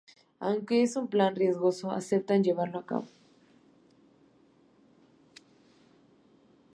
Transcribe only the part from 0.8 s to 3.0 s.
es un plan riesgoso, aceptan llevarlo a